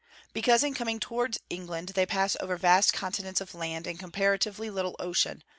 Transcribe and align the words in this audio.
_Because 0.33 0.63
in 0.63 0.73
coming 0.73 0.99
towards 0.99 1.37
England 1.51 1.89
they 1.89 2.07
pass 2.07 2.35
over 2.39 2.57
vast 2.57 2.91
continents 2.91 3.39
of 3.39 3.53
land, 3.53 3.85
and 3.85 3.99
comparatively 3.99 4.71
little 4.71 4.95
ocean. 4.97 5.43